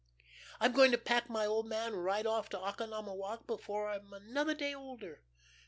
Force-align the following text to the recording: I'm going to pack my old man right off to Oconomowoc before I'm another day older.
I'm 0.59 0.71
going 0.71 0.89
to 0.93 0.97
pack 0.97 1.29
my 1.29 1.45
old 1.45 1.67
man 1.67 1.95
right 1.95 2.25
off 2.25 2.49
to 2.49 2.57
Oconomowoc 2.57 3.45
before 3.45 3.87
I'm 3.91 4.11
another 4.13 4.55
day 4.55 4.73
older. 4.73 5.21